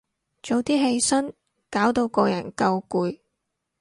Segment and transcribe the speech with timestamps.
[0.41, 1.31] 早啲起身，
[1.69, 3.19] 搞到個人夠攰